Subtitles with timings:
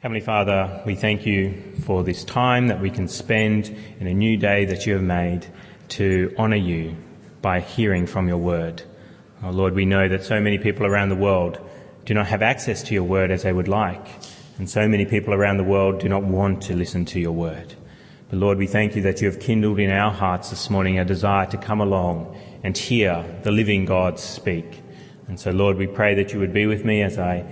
[0.00, 4.36] Heavenly Father, we thank you for this time that we can spend in a new
[4.36, 5.48] day that you have made
[5.88, 6.94] to honour you
[7.42, 8.84] by hearing from your word.
[9.42, 11.58] Oh Lord, we know that so many people around the world
[12.04, 14.06] do not have access to your word as they would like,
[14.58, 17.74] and so many people around the world do not want to listen to your word.
[18.30, 21.04] But Lord, we thank you that you have kindled in our hearts this morning a
[21.04, 24.80] desire to come along and hear the living God speak.
[25.26, 27.44] And so, Lord, we pray that you would be with me as I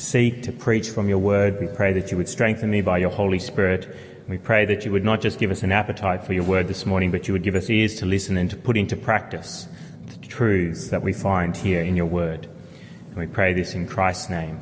[0.00, 1.60] seek to preach from your word.
[1.60, 3.94] We pray that you would strengthen me by your Holy Spirit.
[4.28, 6.86] We pray that you would not just give us an appetite for your word this
[6.86, 9.68] morning, but you would give us ears to listen and to put into practice
[10.06, 12.48] the truths that we find here in your word.
[13.08, 14.58] And we pray this in Christ's name.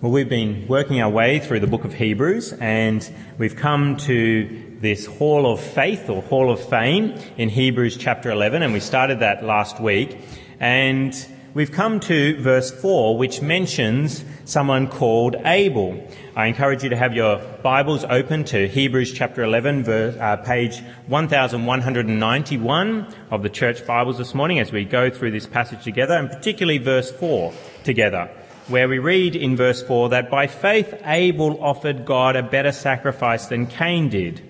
[0.00, 4.78] Well, we've been working our way through the book of Hebrews and we've come to
[4.80, 9.20] this hall of faith or hall of fame in Hebrews chapter 11 and we started
[9.20, 10.18] that last week
[10.60, 11.14] and
[11.54, 16.04] we've come to verse 4, which mentions someone called Abel.
[16.34, 20.82] I encourage you to have your Bibles open to Hebrews chapter 11, verse, uh, page
[21.06, 26.28] 1191 of the church Bibles this morning as we go through this passage together, and
[26.28, 27.52] particularly verse 4
[27.84, 28.28] together,
[28.66, 33.46] where we read in verse 4 that by faith Abel offered God a better sacrifice
[33.46, 34.42] than Cain did.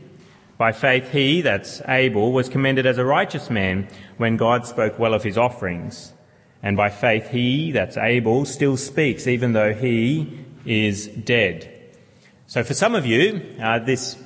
[0.56, 5.12] By faith he, that's Abel, was commended as a righteous man when God spoke well
[5.12, 6.13] of his offerings.
[6.64, 11.70] And by faith, he, that's Abel, still speaks, even though he is dead.
[12.46, 14.16] So for some of you, uh, this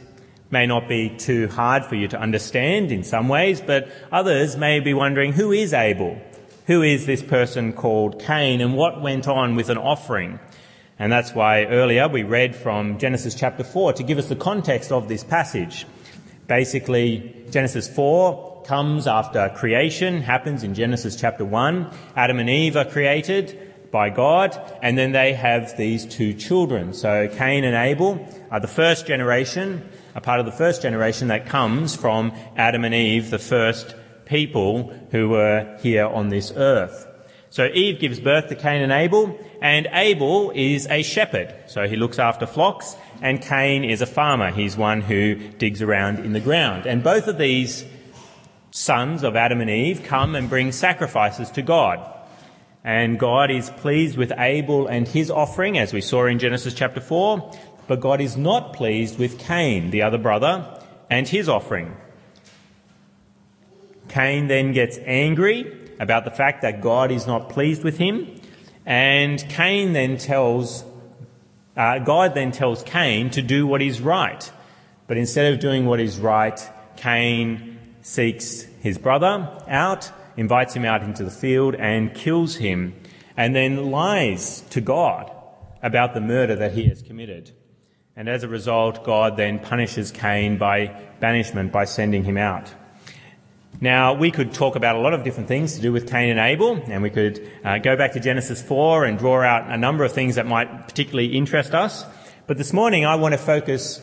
[0.49, 4.79] may not be too hard for you to understand in some ways, but others may
[4.79, 6.17] be wondering, who is Abel?
[6.69, 10.39] Who is this person called Cain and what went on with an offering?
[10.97, 14.93] And that's why earlier we read from Genesis chapter 4 to give us the context
[14.93, 15.89] of this passage.
[16.47, 21.91] Basically, Genesis 4 comes after creation, happens in Genesis chapter 1.
[22.15, 23.59] Adam and Eve are created
[23.91, 26.93] by God, and then they have these two children.
[26.93, 31.47] So Cain and Abel are the first generation, a part of the first generation that
[31.47, 33.95] comes from Adam and Eve, the first
[34.27, 37.07] people who were here on this earth.
[37.49, 41.55] So Eve gives birth to Cain and Abel, and Abel is a shepherd.
[41.69, 44.51] So he looks after flocks, and Cain is a farmer.
[44.51, 46.85] He's one who digs around in the ground.
[46.85, 47.87] And both of these
[48.71, 52.15] sons of Adam and Eve come and bring sacrifices to God.
[52.85, 57.01] And God is pleased with Abel and his offering, as we saw in Genesis chapter
[57.01, 57.53] 4,
[57.87, 60.81] but God is not pleased with Cain, the other brother,
[61.11, 61.97] and his offering.
[64.09, 68.41] Cain then gets angry about the fact that God is not pleased with him,
[68.87, 70.85] and Cain then tells,
[71.77, 74.51] uh, God then tells Cain to do what is right.
[75.07, 76.59] But instead of doing what is right,
[76.97, 77.68] Cain
[78.09, 82.95] seeks his brother out, invites him out into the field and kills him,
[83.37, 85.31] and then lies to God
[85.83, 87.51] about the murder that he has committed.
[88.17, 92.73] And as a result, God then punishes Cain by banishment by sending him out.
[93.79, 96.41] Now, we could talk about a lot of different things to do with Cain and
[96.41, 100.03] Abel, and we could uh, go back to Genesis 4 and draw out a number
[100.05, 102.07] of things that might particularly interest us.
[102.47, 104.01] But this morning, I want to focus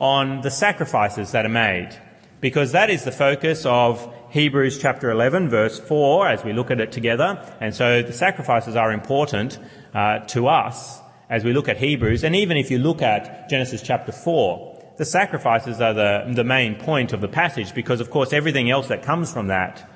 [0.00, 1.96] on the sacrifices that are made
[2.40, 6.80] because that is the focus of Hebrews chapter 11 verse 4 as we look at
[6.80, 7.42] it together.
[7.60, 9.58] And so the sacrifices are important
[9.94, 11.00] uh, to us
[11.30, 12.24] as we look at Hebrews.
[12.24, 16.74] And even if you look at Genesis chapter 4, the sacrifices are the, the main
[16.74, 19.88] point of the passage because of course everything else that comes from that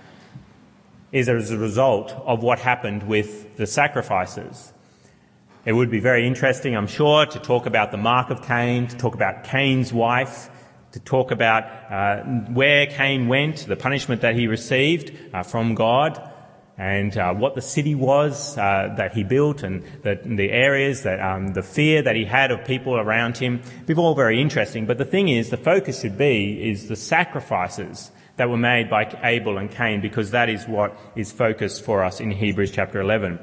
[1.11, 4.73] is as a result of what happened with the sacrifices.
[5.65, 8.97] It would be very interesting, I'm sure, to talk about the mark of Cain, to
[8.97, 10.49] talk about Cain's wife,
[10.93, 12.23] to talk about uh,
[12.53, 16.31] where Cain went, the punishment that he received uh, from God,
[16.79, 21.21] and uh, what the city was uh, that he built, and the, the areas that
[21.21, 23.63] um, the fear that he had of people around him.
[23.87, 24.87] It's all very interesting.
[24.87, 29.05] But the thing is, the focus should be is the sacrifices that were made by
[29.23, 33.39] Abel and Cain, because that is what is focused for us in Hebrews chapter 11.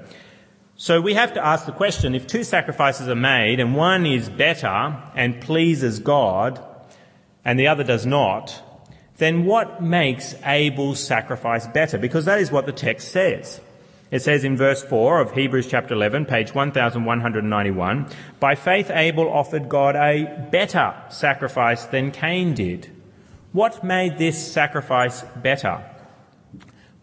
[0.75, 4.29] So we have to ask the question, if two sacrifices are made and one is
[4.29, 6.63] better and pleases God,
[7.45, 8.61] and the other does not,
[9.17, 11.97] then what makes Abel's sacrifice better?
[11.97, 13.59] Because that is what the text says.
[14.11, 18.07] It says in verse 4 of Hebrews chapter 11, page 1191,
[18.39, 22.89] by faith Abel offered God a better sacrifice than Cain did.
[23.51, 25.83] What made this sacrifice better?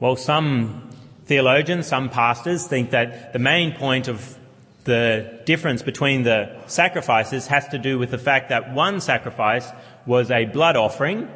[0.01, 0.91] Well, some
[1.27, 4.37] theologians, some pastors think that the main point of
[4.85, 9.71] the difference between the sacrifices has to do with the fact that one sacrifice
[10.07, 11.29] was a blood offering,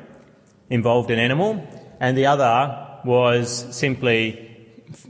[0.69, 1.67] involved an animal,
[2.01, 4.47] and the other was simply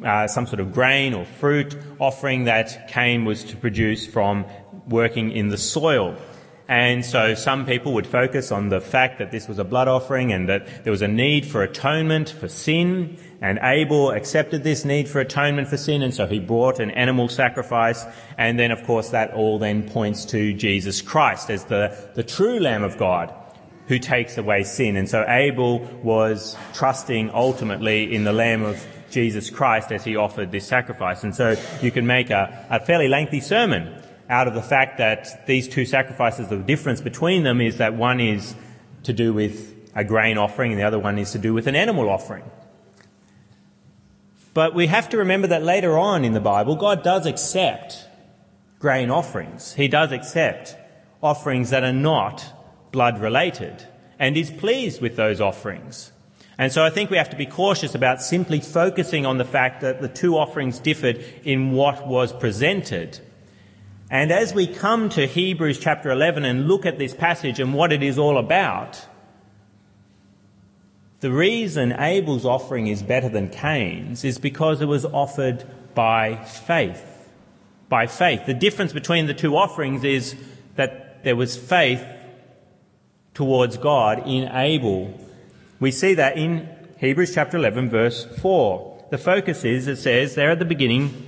[0.04, 4.44] uh, some sort of grain or fruit offering that Cain was to produce from
[4.88, 6.16] working in the soil.
[6.68, 10.32] And so some people would focus on the fact that this was a blood offering
[10.32, 13.18] and that there was a need for atonement for sin.
[13.40, 16.00] And Abel accepted this need for atonement for sin.
[16.00, 18.04] And so he brought an animal sacrifice.
[18.38, 22.60] And then, of course, that all then points to Jesus Christ as the, the true
[22.60, 23.34] Lamb of God
[23.90, 24.96] who takes away sin.
[24.96, 30.52] And so Abel was trusting ultimately in the Lamb of Jesus Christ as he offered
[30.52, 31.24] this sacrifice.
[31.24, 35.44] And so you can make a, a fairly lengthy sermon out of the fact that
[35.48, 38.54] these two sacrifices, the difference between them is that one is
[39.02, 41.74] to do with a grain offering and the other one is to do with an
[41.74, 42.48] animal offering.
[44.54, 48.06] But we have to remember that later on in the Bible, God does accept
[48.78, 49.74] grain offerings.
[49.74, 50.76] He does accept
[51.20, 52.54] offerings that are not
[52.92, 53.86] blood related
[54.18, 56.12] and is pleased with those offerings.
[56.58, 59.80] And so I think we have to be cautious about simply focusing on the fact
[59.80, 63.20] that the two offerings differed in what was presented
[64.10, 67.92] and as we come to Hebrews chapter 11 and look at this passage and what
[67.92, 69.06] it is all about,
[71.20, 75.64] the reason Abel's offering is better than Cain's is because it was offered
[75.94, 77.30] by faith.
[77.88, 78.46] By faith.
[78.46, 80.34] The difference between the two offerings is
[80.74, 82.04] that there was faith
[83.34, 85.18] towards God in Abel.
[85.78, 86.68] We see that in
[86.98, 89.06] Hebrews chapter 11 verse 4.
[89.10, 91.26] The focus is, it says there at the beginning,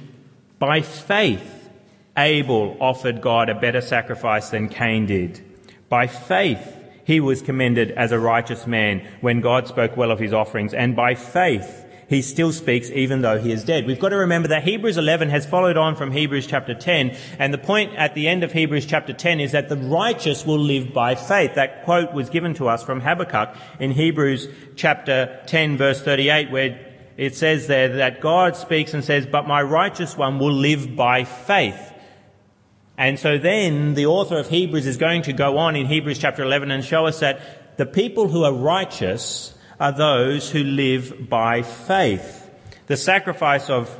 [0.58, 1.68] by faith
[2.16, 5.40] Abel offered God a better sacrifice than Cain did.
[5.88, 10.32] By faith, he was commended as a righteous man when God spoke well of his
[10.32, 11.81] offerings, and by faith,
[12.12, 13.86] he still speaks even though he is dead.
[13.86, 17.54] We've got to remember that Hebrews 11 has followed on from Hebrews chapter 10, and
[17.54, 20.92] the point at the end of Hebrews chapter 10 is that the righteous will live
[20.92, 21.54] by faith.
[21.54, 26.92] That quote was given to us from Habakkuk in Hebrews chapter 10 verse 38 where
[27.16, 31.24] it says there that God speaks and says, but my righteous one will live by
[31.24, 31.92] faith.
[32.96, 36.42] And so then the author of Hebrews is going to go on in Hebrews chapter
[36.42, 41.60] 11 and show us that the people who are righteous are those who live by
[41.62, 42.48] faith.
[42.86, 43.90] The sacrifice of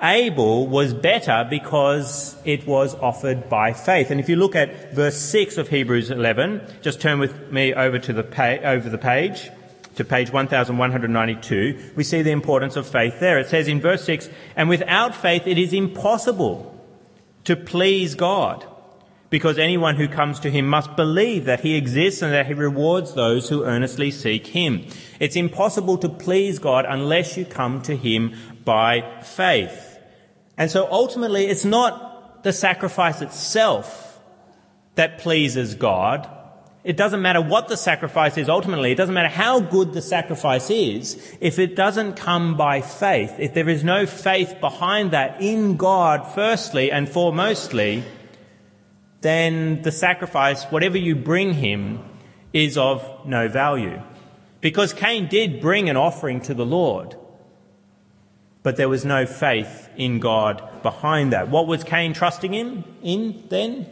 [0.00, 4.10] Abel was better because it was offered by faith.
[4.10, 7.98] And if you look at verse 6 of Hebrews 11, just turn with me over
[7.98, 9.50] to the pa- over the page
[9.96, 13.38] to page 1192, we see the importance of faith there.
[13.38, 16.82] It says in verse 6, and without faith it is impossible
[17.44, 18.64] to please God.
[19.28, 23.14] Because anyone who comes to him must believe that he exists and that he rewards
[23.14, 24.86] those who earnestly seek him.
[25.18, 28.34] It's impossible to please God unless you come to him
[28.64, 29.98] by faith.
[30.56, 34.20] And so ultimately it's not the sacrifice itself
[34.94, 36.30] that pleases God,
[36.86, 38.92] it doesn't matter what the sacrifice is ultimately.
[38.92, 41.36] It doesn't matter how good the sacrifice is.
[41.40, 46.32] If it doesn't come by faith, if there is no faith behind that in God
[46.32, 48.04] firstly and foremostly,
[49.26, 52.02] then the sacrifice, whatever you bring him,
[52.52, 54.00] is of no value.
[54.60, 57.16] Because Cain did bring an offering to the Lord,
[58.62, 61.48] but there was no faith in God behind that.
[61.48, 63.86] What was Cain trusting in, in then?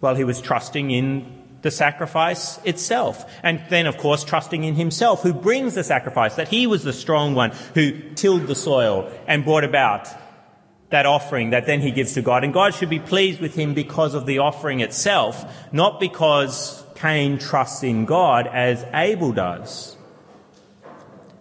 [0.00, 3.30] Well, he was trusting in the sacrifice itself.
[3.42, 6.92] And then, of course, trusting in himself, who brings the sacrifice, that he was the
[6.92, 10.08] strong one who tilled the soil and brought about
[10.90, 12.44] that offering that then he gives to God.
[12.44, 17.38] And God should be pleased with him because of the offering itself, not because Cain
[17.38, 19.96] trusts in God as Abel does.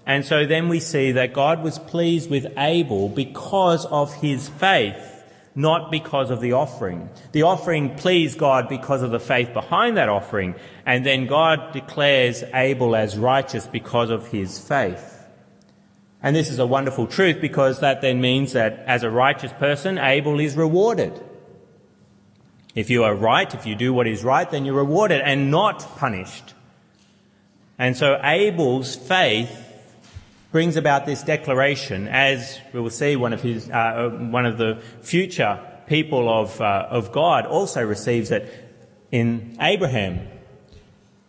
[0.05, 5.15] And so then we see that God was pleased with Abel because of his faith
[5.55, 7.09] not because of the offering.
[7.31, 10.55] The offering pleased God because of the faith behind that offering,
[10.85, 15.14] and then God declares Abel as righteous because of his faith.
[16.25, 19.99] And this is a wonderful truth because that then means that as a righteous person,
[19.99, 21.23] Abel is rewarded.
[22.73, 25.81] If you are right, if you do what is right, then you're rewarded and not
[25.97, 26.55] punished.
[27.77, 29.55] And so Abel's faith
[30.51, 34.81] brings about this declaration, as we will see one of his, uh, one of the
[35.01, 38.51] future people of, uh, of God also receives it
[39.11, 40.27] in Abraham.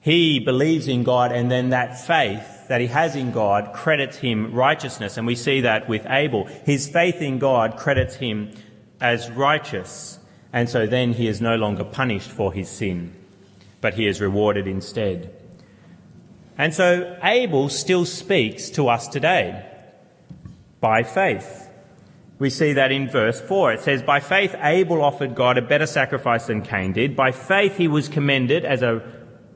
[0.00, 4.53] He believes in God and then that faith that he has in God credits him
[4.53, 5.17] righteousness.
[5.17, 6.45] And we see that with Abel.
[6.45, 8.53] His faith in God credits him
[9.01, 10.19] as righteous.
[10.53, 13.15] And so then he is no longer punished for his sin,
[13.81, 15.35] but he is rewarded instead.
[16.59, 19.65] And so Abel still speaks to us today
[20.81, 21.71] by faith.
[22.39, 23.75] We see that in verse 4.
[23.75, 27.17] It says, By faith Abel offered God a better sacrifice than Cain did.
[27.17, 29.03] By faith he was commended as a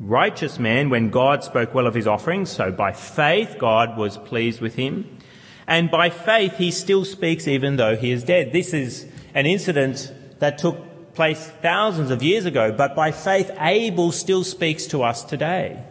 [0.00, 2.50] righteous man when God spoke well of his offerings.
[2.50, 5.19] So by faith God was pleased with him.
[5.66, 8.52] And by faith, he still speaks even though he is dead.
[8.52, 14.11] This is an incident that took place thousands of years ago, but by faith, Abel
[14.11, 15.85] still speaks to us today.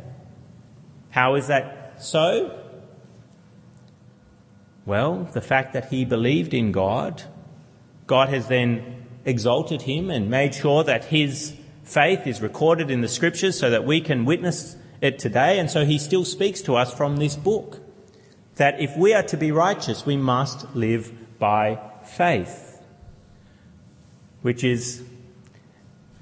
[1.12, 2.60] How is that so?
[4.86, 7.24] Well, the fact that he believed in God,
[8.08, 11.56] God has then exalted him and made sure that his
[11.90, 15.58] faith is recorded in the scriptures so that we can witness it today.
[15.58, 17.82] And so he still speaks to us from this book
[18.56, 22.82] that if we are to be righteous, we must live by faith.
[24.44, 25.04] Which is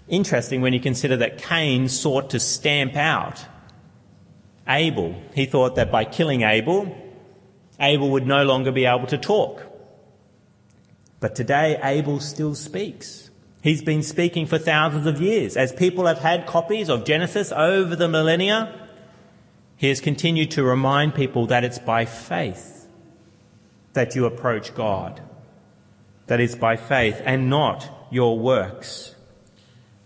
[0.07, 3.45] interesting when you consider that Cain sought to stamp out
[4.69, 5.21] Abel.
[5.35, 6.95] He thought that by killing Abel,
[7.79, 9.63] Abel would no longer be able to talk.
[11.19, 13.29] But today, Abel still speaks.
[13.67, 15.57] He's been speaking for thousands of years.
[15.57, 18.73] As people have had copies of Genesis over the millennia,
[19.75, 22.87] he has continued to remind people that it's by faith
[23.91, 25.19] that you approach God.
[26.27, 29.15] That it's by faith and not your works.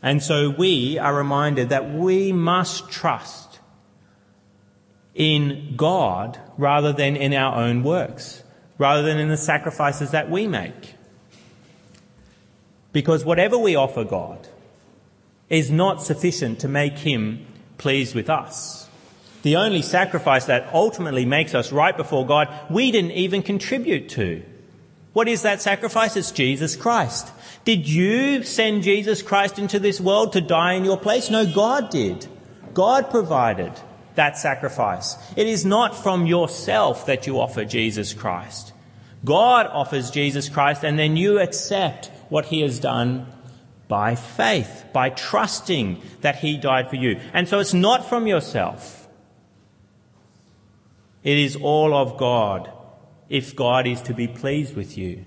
[0.02, 3.60] And so we are reminded that we must trust
[5.14, 8.42] in God rather than in our own works,
[8.80, 10.96] rather than in the sacrifices that we make.
[12.92, 14.48] Because whatever we offer God
[15.50, 17.46] is not sufficient to make Him
[17.78, 18.90] pleased with us.
[19.44, 24.44] The only sacrifice that ultimately makes us right before God, we didn't even contribute to.
[25.14, 26.16] What is that sacrifice?
[26.16, 27.32] It's Jesus Christ.
[27.66, 31.30] Did you send Jesus Christ into this world to die in your place?
[31.30, 32.28] No, God did.
[32.74, 33.74] God provided
[34.16, 35.18] that sacrifice.
[35.36, 38.74] It is not from yourself that you offer Jesus Christ.
[39.26, 43.28] God offers Jesus Christ and then you accept what he has done
[43.90, 47.20] by faith, by trusting that he died for you.
[47.34, 49.10] And so it's not from yourself.
[51.26, 52.72] It is all of God
[53.28, 55.26] if God is to be pleased with you.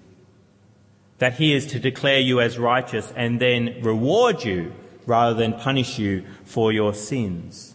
[1.19, 4.73] That he is to declare you as righteous and then reward you
[5.05, 7.75] rather than punish you for your sins.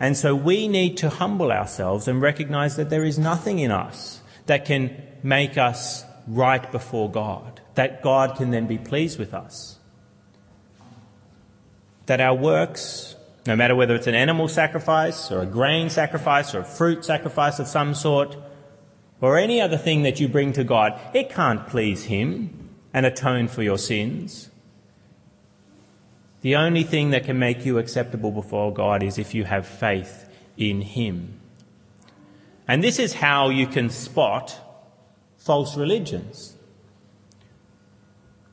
[0.00, 4.22] And so we need to humble ourselves and recognize that there is nothing in us
[4.46, 9.78] that can make us right before God that God can then be pleased with us.
[12.06, 13.16] That our works,
[13.46, 17.58] no matter whether it's an animal sacrifice or a grain sacrifice or a fruit sacrifice
[17.58, 18.36] of some sort,
[19.20, 23.48] or any other thing that you bring to God, it can't please Him and atone
[23.48, 24.50] for your sins.
[26.40, 30.28] The only thing that can make you acceptable before God is if you have faith
[30.56, 31.40] in Him.
[32.68, 34.58] And this is how you can spot
[35.36, 36.55] false religions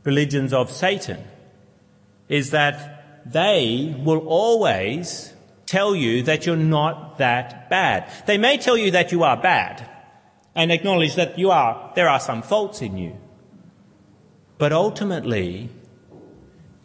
[0.04, 1.24] religions of Satan
[2.30, 5.34] is that they will always
[5.66, 8.12] tell you that you're not that bad.
[8.26, 9.90] They may tell you that you are bad
[10.56, 13.18] and acknowledge that you are, there are some faults in you.
[14.58, 15.70] But ultimately,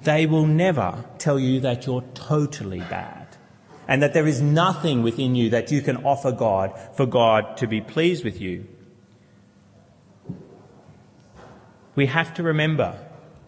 [0.03, 3.27] they will never tell you that you're totally bad
[3.87, 7.67] and that there is nothing within you that you can offer God for God to
[7.67, 8.67] be pleased with you.
[11.95, 12.99] We have to remember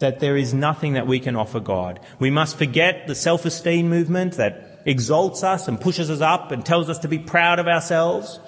[0.01, 2.01] that there is nothing that we can offer God.
[2.19, 6.89] We must forget the self-esteem movement that exalts us and pushes us up and tells
[6.89, 8.41] us to be proud of ourselves.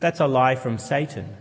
[0.00, 1.36] That's a lie from Satan.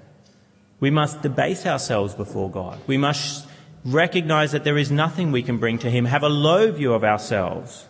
[0.79, 2.79] We must debase ourselves before God.
[2.87, 3.45] We must
[3.83, 7.03] recognize that there is nothing we can bring to Him, have a low view of
[7.03, 7.87] ourselves,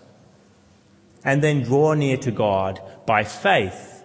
[1.23, 4.03] and then draw near to God by faith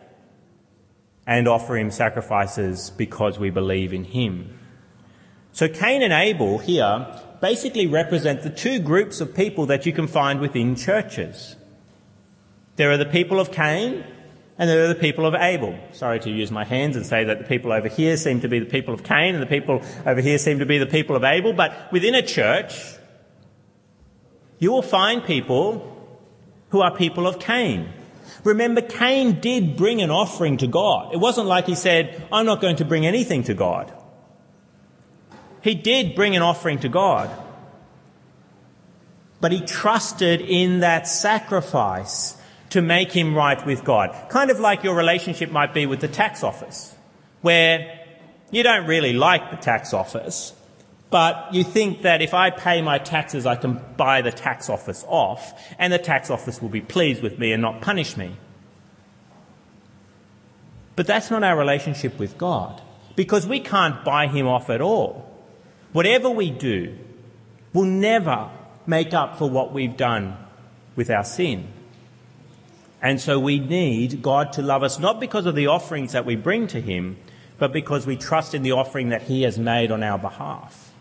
[1.26, 4.58] and offer Him sacrifices because we believe in Him.
[5.59, 7.05] So Cain and Abel here
[7.41, 11.57] basically represent the two groups of people that you can find within churches.
[12.77, 14.05] There are the people of Cain
[14.57, 15.77] and there are the people of Abel.
[15.91, 18.61] Sorry to use my hands and say that the people over here seem to be
[18.61, 21.25] the people of Cain and the people over here seem to be the people of
[21.25, 22.81] Abel, but within a church,
[24.61, 26.07] you will find people
[26.69, 27.88] who are people of Cain.
[28.45, 31.12] Remember, Cain did bring an offering to God.
[31.12, 33.93] It wasn't like he said, I'm not going to bring anything to God.
[35.61, 37.31] He did bring an offering to God.
[39.41, 42.37] But he trusted in that sacrifice
[42.71, 44.15] to make him right with God.
[44.31, 46.95] Kind of like your relationship might be with the tax office,
[47.41, 48.05] where
[48.50, 50.55] you don't really like the tax office,
[51.11, 55.05] but you think that if I pay my taxes, I can buy the tax office
[55.07, 58.33] off, and the tax office will be pleased with me and not punish me.
[60.97, 62.83] But that's not our relationship with God,
[63.15, 65.27] because we can't buy him off at all.
[65.99, 66.97] Whatever we do
[67.73, 68.50] will never
[68.87, 70.37] make up for what we've done
[70.95, 71.67] with our sin.
[73.02, 76.37] And so we need God to love us not because of the offerings that we
[76.37, 77.17] bring to Him,
[77.59, 80.93] but because we trust in the offering that He has made on our behalf.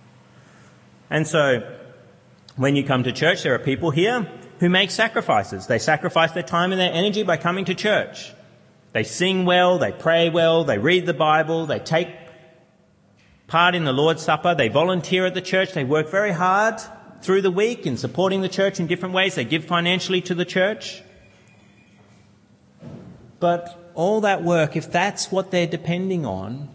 [1.11, 1.77] And so,
[2.55, 4.27] when you come to church, there are people here
[4.61, 5.67] who make sacrifices.
[5.67, 8.33] They sacrifice their time and their energy by coming to church.
[8.93, 12.26] They sing well, they pray well, they read the Bible, they take
[13.47, 16.79] part in the Lord's Supper, they volunteer at the church, they work very hard
[17.21, 20.45] through the week in supporting the church in different ways, they give financially to the
[20.45, 21.01] church.
[23.39, 26.69] But all that work, if that's what they're depending on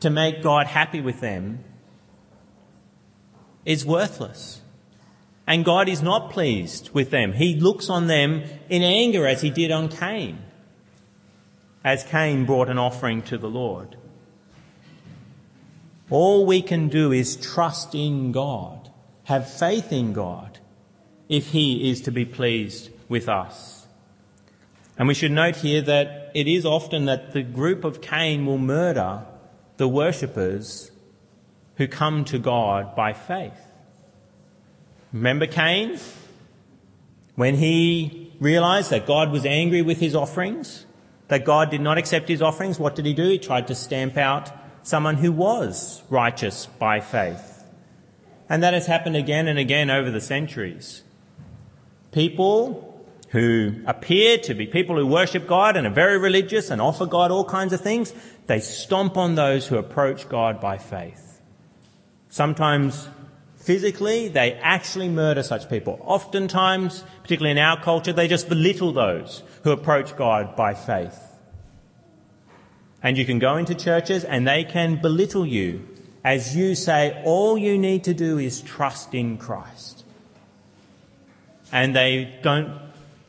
[0.00, 1.64] to make God happy with them,
[3.64, 4.60] is worthless.
[5.46, 7.32] And God is not pleased with them.
[7.32, 10.38] He looks on them in anger as he did on Cain,
[11.84, 13.96] as Cain brought an offering to the Lord.
[16.14, 18.88] All we can do is trust in God,
[19.24, 20.60] have faith in God,
[21.28, 23.88] if he is to be pleased with us.
[24.96, 28.58] And we should note here that it is often that the group of Cain will
[28.58, 29.26] murder
[29.76, 30.92] the worshippers
[31.78, 33.66] who come to God by faith.
[35.12, 35.98] Remember Cain?
[37.34, 40.86] When he realized that God was angry with his offerings,
[41.26, 43.30] that God did not accept his offerings, what did he do?
[43.30, 44.52] He tried to stamp out
[44.84, 47.64] someone who was righteous by faith.
[48.48, 51.02] And that has happened again and again over the centuries.
[52.12, 57.06] People who appear to be people who worship God and are very religious and offer
[57.06, 58.12] God all kinds of things,
[58.46, 61.40] they stomp on those who approach God by faith.
[62.28, 63.08] Sometimes
[63.56, 65.98] physically, they actually murder such people.
[66.02, 71.33] Oftentimes, particularly in our culture, they just belittle those who approach God by faith.
[73.04, 75.86] And you can go into churches and they can belittle you
[76.24, 80.04] as you say all you need to do is trust in Christ.
[81.70, 82.80] And they don't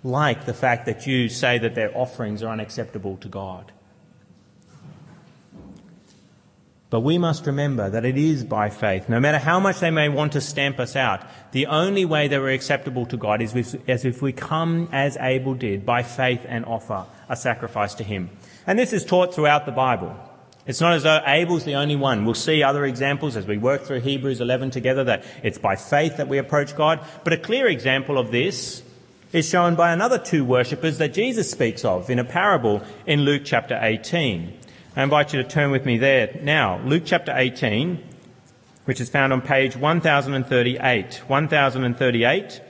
[0.01, 3.71] like the fact that you say that their offerings are unacceptable to God.
[6.89, 9.09] But we must remember that it is by faith.
[9.09, 12.39] No matter how much they may want to stamp us out, the only way that
[12.39, 16.63] we're acceptable to God is as if we come as Abel did, by faith and
[16.63, 18.29] offer a sacrifice to Him.
[18.67, 20.15] And this is taught throughout the Bible.
[20.65, 22.25] It's not as though Abel's the only one.
[22.25, 26.17] We'll see other examples as we work through Hebrews 11 together that it's by faith
[26.17, 27.01] that we approach God.
[27.23, 28.81] But a clear example of this
[29.31, 33.43] is shown by another two worshippers that Jesus speaks of in a parable in Luke
[33.45, 34.57] chapter 18.
[34.95, 36.79] I invite you to turn with me there now.
[36.83, 38.01] Luke chapter 18,
[38.85, 41.21] which is found on page 1038.
[41.27, 42.61] 1038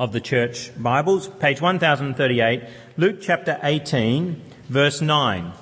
[0.00, 2.62] of the church Bibles, page 1038,
[2.96, 5.52] Luke chapter 18, verse 9.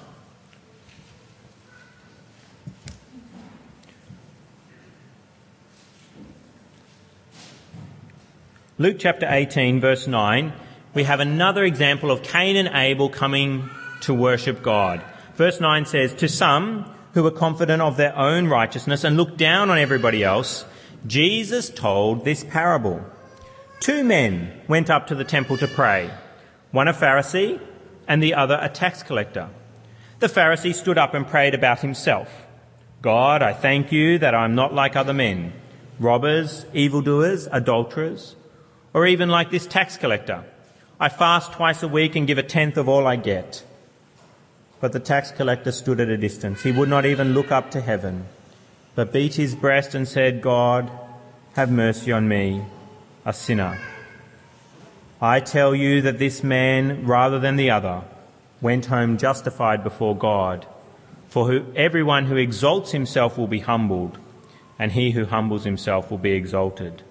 [8.78, 10.52] Luke chapter 18, verse 9
[10.94, 13.68] we have another example of Cain and Abel coming
[14.02, 15.02] to worship God.
[15.34, 19.68] Verse 9 says, To some who were confident of their own righteousness and looked down
[19.68, 20.64] on everybody else,
[21.06, 23.04] Jesus told this parable.
[23.80, 26.10] Two men went up to the temple to pray,
[26.72, 27.60] one a Pharisee
[28.08, 29.48] and the other a tax collector.
[30.18, 32.46] The Pharisee stood up and prayed about himself.
[33.02, 35.52] God, I thank you that I'm not like other men,
[36.00, 38.34] robbers, evildoers, adulterers,
[38.92, 40.44] or even like this tax collector.
[40.98, 43.62] I fast twice a week and give a tenth of all I get.
[44.80, 46.62] But the tax collector stood at a distance.
[46.62, 48.26] He would not even look up to heaven,
[48.96, 50.90] but beat his breast and said, God,
[51.54, 52.64] have mercy on me,
[53.24, 53.78] a sinner.
[55.20, 58.02] I tell you that this man, rather than the other,
[58.60, 60.66] went home justified before God.
[61.28, 64.18] For who, everyone who exalts himself will be humbled,
[64.78, 67.02] and he who humbles himself will be exalted.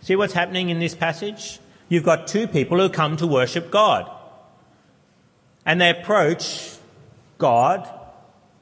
[0.00, 1.58] See what's happening in this passage?
[1.88, 4.10] You've got two people who come to worship God.
[5.64, 6.76] And they approach
[7.38, 7.88] God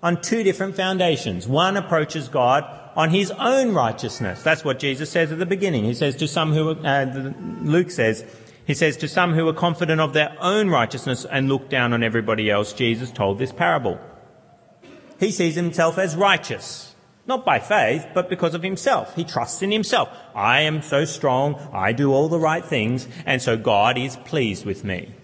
[0.03, 1.49] on two different foundations.
[1.49, 2.65] One approaches God
[2.97, 4.43] on his own righteousness.
[4.43, 5.85] That's what Jesus says at the beginning.
[5.85, 8.25] He says to some who, uh, Luke says,
[8.65, 12.03] he says to some who are confident of their own righteousness and look down on
[12.03, 13.99] everybody else, Jesus told this parable.
[15.19, 16.95] He sees himself as righteous.
[17.27, 19.15] Not by faith, but because of himself.
[19.15, 20.09] He trusts in himself.
[20.35, 24.67] I am so strong, I do all the right things, and so God is pleased
[24.67, 25.15] with me.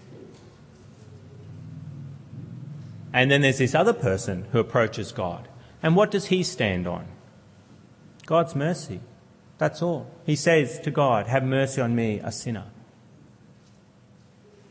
[3.12, 5.48] And then there's this other person who approaches God.
[5.82, 7.06] And what does he stand on?
[8.28, 9.00] God's mercy.
[9.56, 10.06] That's all.
[10.26, 12.66] He says to God, Have mercy on me, a sinner.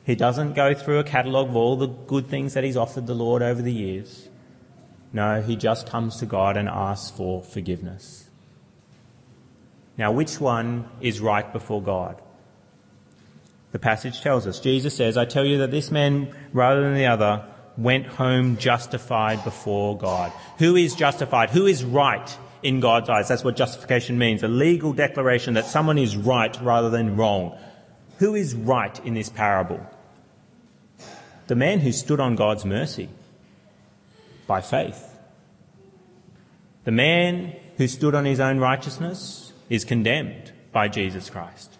[0.06, 3.16] He doesn't go through a catalogue of all the good things that he's offered the
[3.16, 4.30] Lord over the years.
[5.12, 8.30] No, he just comes to God and asks for forgiveness.
[9.98, 12.22] Now, which one is right before God?
[13.72, 14.60] the passage tells us.
[14.60, 17.46] Jesus says, I tell you that this man, rather than the other,
[17.78, 20.32] went home justified before God.
[20.58, 21.50] Who is justified?
[21.50, 23.28] Who is right in God's eyes?
[23.28, 24.44] That's what justification means.
[24.44, 27.58] A legal declaration that someone is right rather than wrong.
[28.20, 29.86] Who is right in this parable?
[31.48, 33.10] The man who stood on God's mercy
[34.48, 35.04] by faith.
[36.84, 41.78] The man who stood on his own righteousness is condemned by Jesus Christ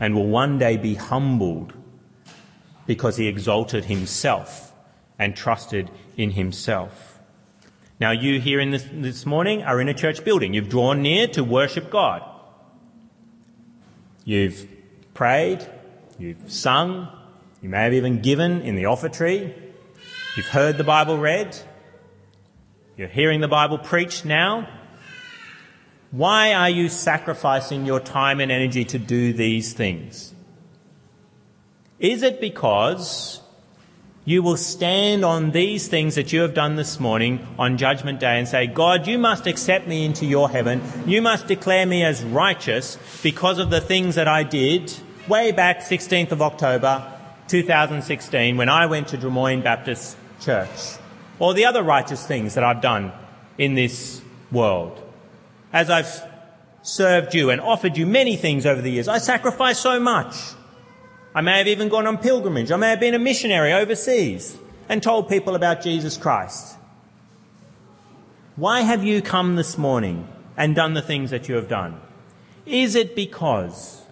[0.00, 1.72] and will one day be humbled
[2.86, 4.72] because he exalted himself
[5.18, 7.05] and trusted in himself.
[7.98, 10.52] Now, you here in this, this morning are in a church building.
[10.52, 12.22] You've drawn near to worship God.
[14.24, 14.68] You've
[15.14, 15.66] prayed,
[16.18, 17.08] you've sung,
[17.62, 19.54] you may have even given in the offertory,
[20.36, 21.56] you've heard the Bible read,
[22.96, 24.68] you're hearing the Bible preached now.
[26.10, 30.34] Why are you sacrificing your time and energy to do these things?
[31.98, 33.40] Is it because
[34.26, 38.40] you will stand on these things that you have done this morning on Judgment Day
[38.40, 40.82] and say, God, you must accept me into your heaven.
[41.06, 44.92] You must declare me as righteous because of the things that I did
[45.28, 47.06] way back 16th of October
[47.46, 50.96] 2016 when I went to Drummoyne Baptist Church.
[51.38, 53.12] Or the other righteous things that I've done
[53.58, 55.00] in this world.
[55.72, 56.20] As I've
[56.82, 60.34] served you and offered you many things over the years, I sacrificed so much.
[61.36, 62.70] I may have even gone on pilgrimage.
[62.70, 64.56] I may have been a missionary overseas
[64.88, 66.78] and told people about Jesus Christ.
[68.56, 72.00] Why have you come this morning and done the things that you have done?
[72.64, 74.02] Is it because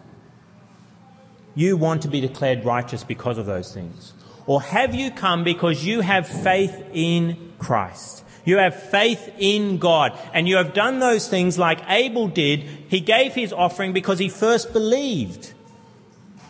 [1.55, 4.13] you want to be declared righteous because of those things?
[4.45, 8.23] Or have you come because you have faith in Christ?
[8.45, 12.65] You have faith in God and you have done those things like Abel did.
[12.89, 15.54] He gave his offering because he first believed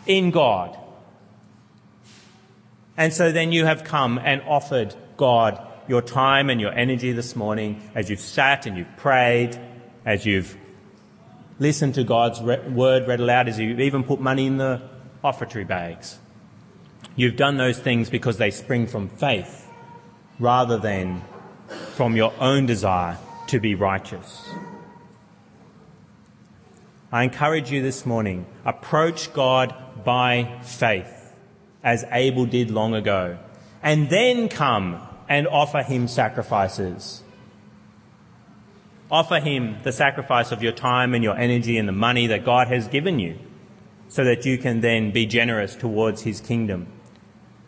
[0.05, 0.77] in God.
[2.97, 7.35] And so then you have come and offered God your time and your energy this
[7.35, 9.59] morning as you've sat and you've prayed,
[10.05, 10.57] as you've
[11.59, 14.81] listened to God's word read aloud, as you've even put money in the
[15.23, 16.17] offertory bags.
[17.15, 19.67] You've done those things because they spring from faith
[20.39, 21.21] rather than
[21.93, 24.49] from your own desire to be righteous.
[27.11, 29.73] I encourage you this morning, approach God
[30.05, 31.33] by faith,
[31.83, 33.37] as Abel did long ago,
[33.83, 37.23] and then come and offer him sacrifices.
[39.11, 42.67] Offer him the sacrifice of your time and your energy and the money that God
[42.69, 43.37] has given you
[44.07, 46.87] so that you can then be generous towards his kingdom.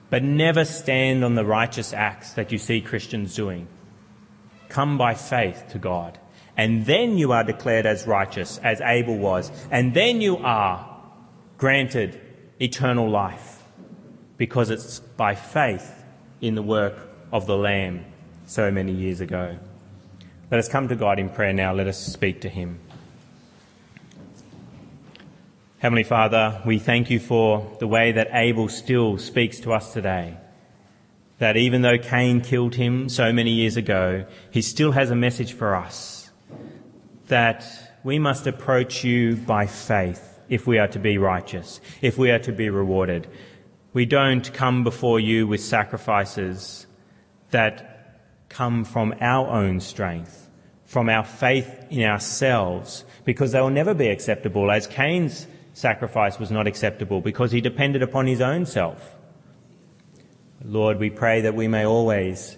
[0.09, 3.67] But never stand on the righteous acts that you see Christians doing.
[4.69, 6.17] Come by faith to God
[6.57, 10.99] and then you are declared as righteous, as Abel was, and then you are
[11.59, 12.19] granted
[12.59, 13.63] eternal life,
[14.37, 16.03] because it's by faith
[16.41, 16.95] in the work
[17.31, 18.05] of the Lamb
[18.45, 19.57] so many years ago.
[20.49, 21.73] Let us come to God in prayer now.
[21.73, 22.79] Let us speak to Him.
[25.79, 30.37] Heavenly Father, we thank you for the way that Abel still speaks to us today.
[31.37, 35.53] That even though Cain killed him so many years ago, he still has a message
[35.53, 36.31] for us
[37.27, 37.63] that
[38.03, 42.39] we must approach you by faith if we are to be righteous, if we are
[42.39, 43.27] to be rewarded.
[43.93, 46.87] We don't come before you with sacrifices
[47.51, 50.49] that come from our own strength,
[50.85, 56.49] from our faith in ourselves, because they will never be acceptable, as Cain's sacrifice was
[56.49, 59.15] not acceptable because he depended upon his own self.
[60.63, 62.57] Lord, we pray that we may always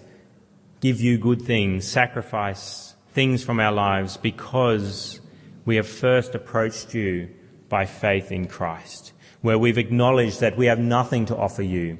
[0.80, 5.20] give you good things, sacrifice things from our lives because
[5.66, 7.28] we have first approached you
[7.70, 11.98] by faith in Christ, where we've acknowledged that we have nothing to offer you,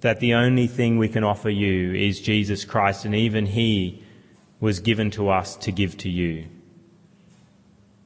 [0.00, 4.04] that the only thing we can offer you is Jesus Christ, and even He
[4.60, 6.46] was given to us to give to you.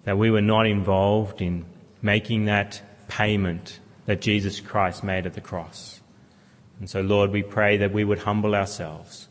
[0.05, 1.67] That we were not involved in
[2.01, 6.01] making that payment that Jesus Christ made at the cross.
[6.79, 9.29] And so, Lord, we pray that we would humble ourselves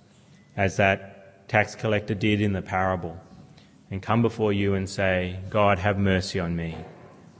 [0.55, 3.19] as that tax collector did in the parable
[3.93, 6.75] and come before you and say, God, have mercy on me,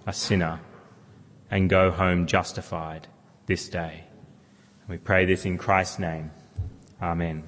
[0.06, 0.60] a sinner,
[1.50, 3.08] and go home justified
[3.48, 4.04] this day.
[4.88, 6.30] we pray this in Christ's name.
[7.02, 7.42] Amen.